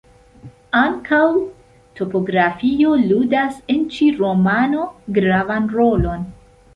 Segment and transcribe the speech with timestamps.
[0.77, 1.17] Ankaŭ
[1.99, 4.87] topografio ludas en ĉi romano
[5.19, 6.25] gravan rolon.